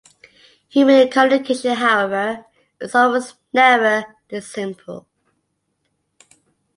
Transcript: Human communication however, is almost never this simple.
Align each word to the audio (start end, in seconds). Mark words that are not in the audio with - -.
Human 0.69 1.11
communication 1.11 1.75
however, 1.75 2.43
is 2.79 2.95
almost 2.95 3.35
never 3.53 4.15
this 4.29 4.47
simple. 4.51 5.05